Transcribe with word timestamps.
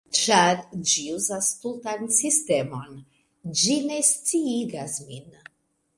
Ĉar 0.17 0.61
ĝi 0.91 1.03
uzas 1.15 1.49
stultan 1.57 2.09
sistemon... 2.19 2.97
ĝi 3.61 3.79
ne 3.91 4.03
sciigas 4.11 5.01
min 5.11 5.41